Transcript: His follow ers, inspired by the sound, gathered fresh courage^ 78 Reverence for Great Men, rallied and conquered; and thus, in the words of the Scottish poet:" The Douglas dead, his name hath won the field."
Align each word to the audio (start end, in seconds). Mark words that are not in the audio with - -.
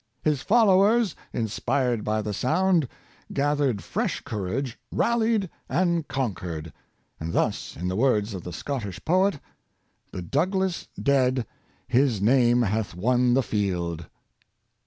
His 0.23 0.41
follow 0.41 0.81
ers, 0.81 1.13
inspired 1.31 2.03
by 2.03 2.23
the 2.23 2.33
sound, 2.33 2.87
gathered 3.31 3.83
fresh 3.83 4.23
courage^ 4.23 4.75
78 4.89 4.89
Reverence 4.89 4.89
for 4.89 4.89
Great 4.89 4.89
Men, 4.89 4.99
rallied 5.29 5.49
and 5.69 6.07
conquered; 6.07 6.73
and 7.19 7.33
thus, 7.33 7.77
in 7.77 7.87
the 7.87 7.95
words 7.95 8.33
of 8.33 8.43
the 8.43 8.51
Scottish 8.51 9.05
poet:" 9.05 9.39
The 10.11 10.23
Douglas 10.23 10.87
dead, 10.99 11.45
his 11.87 12.19
name 12.19 12.63
hath 12.63 12.95
won 12.95 13.35
the 13.35 13.43
field." 13.43 14.07